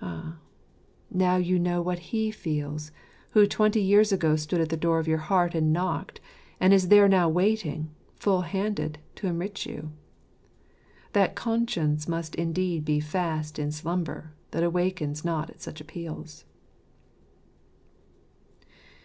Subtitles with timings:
[0.00, 0.36] Ah,
[1.10, 2.92] now you know what He feels
[3.30, 6.20] who twenty years ago stood at the door of your heart and knocked,
[6.60, 9.90] and is there now waiting, full handed, to enrich you.
[11.12, 16.44] That conscience must indeed be fast in slumber that awakens not at such appeals.